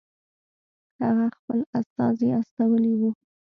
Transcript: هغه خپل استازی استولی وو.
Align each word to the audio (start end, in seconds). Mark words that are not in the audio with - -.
هغه 1.03 1.25
خپل 1.37 1.59
استازی 1.79 2.27
استولی 2.39 2.93
وو. 2.99 3.09